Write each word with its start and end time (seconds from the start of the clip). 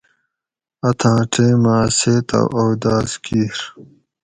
اتھاۤں 0.87 1.21
ٹیمہ 1.31 1.73
اۤ 1.85 1.89
سیتہۤ 1.97 2.43
اوداۤس 2.57 3.11
کِیر 3.23 3.57